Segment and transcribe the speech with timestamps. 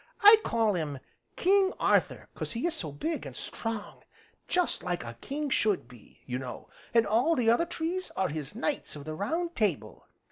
[0.21, 0.97] I call him
[1.35, 4.01] 'King Arthur' 'cause he is so big, an' strong,
[4.47, 8.55] just like a king should be, you know, an' all the other trees are his
[8.55, 10.07] Knights of the Round Table."